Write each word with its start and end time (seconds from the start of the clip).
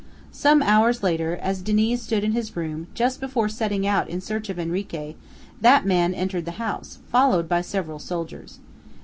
Some 0.31 0.63
hours 0.63 1.03
later, 1.03 1.35
as 1.37 1.61
Diniz 1.61 2.01
stood 2.01 2.23
in 2.23 2.31
his 2.31 2.57
room, 2.57 2.87
just 2.95 3.19
before 3.19 3.47
setting 3.47 3.85
out 3.85 4.09
in 4.09 4.19
search 4.19 4.49
of 4.49 4.57
Henrique, 4.57 5.15
that 5.61 5.85
man 5.85 6.15
entered 6.15 6.45
the 6.45 6.53
house, 6.57 6.97
followed 7.11 7.47
by 7.47 7.61
several 7.61 7.99
soldiers. 7.99 8.57